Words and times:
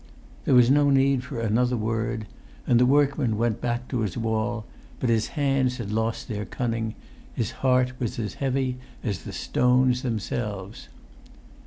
There 0.45 0.55
was 0.55 0.71
no 0.71 0.89
need 0.89 1.23
for 1.23 1.39
another 1.39 1.77
word. 1.77 2.25
And 2.65 2.79
the 2.79 2.87
workman 2.87 3.37
went 3.37 3.61
back 3.61 3.87
to 3.89 3.99
his 3.99 4.17
wall; 4.17 4.65
but 4.99 5.11
his 5.11 5.27
hands 5.37 5.77
had 5.77 5.91
lost 5.91 6.27
their 6.27 6.43
cunning; 6.43 6.95
his 7.35 7.51
heart 7.61 7.99
was 7.99 8.17
as 8.17 8.33
heavy 8.41 8.77
as 9.03 9.19
the 9.25 9.31
stones 9.31 10.01
themselves. 10.01 10.89